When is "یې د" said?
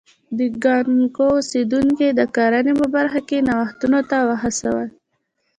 2.09-2.21